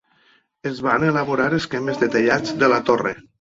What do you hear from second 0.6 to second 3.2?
Es van elaborar esquemes detallats de la torre.